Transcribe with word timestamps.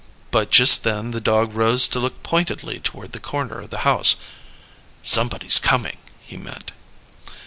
But 0.31 0.49
just 0.49 0.83
then 0.83 1.11
the 1.11 1.21
dog 1.21 1.53
rose 1.53 1.87
to 1.89 1.99
look 1.99 2.23
pointedly 2.23 2.79
toward 2.79 3.11
the 3.11 3.19
corner 3.19 3.61
of 3.61 3.69
the 3.69 3.85
house. 3.85 4.15
"Somebody's 5.03 5.59
coming," 5.59 5.99
he 6.19 6.37
meant. 6.37 6.71